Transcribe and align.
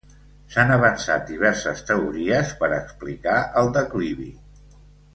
S'han 0.53 0.71
avançat 0.75 1.27
diverses 1.33 1.83
teories 1.91 2.55
per 2.65 2.73
explicar 2.81 3.37
el 3.63 3.71
declivi. 3.81 4.31